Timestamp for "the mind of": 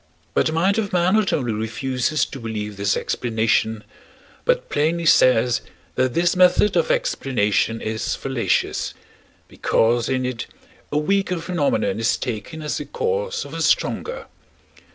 0.47-0.91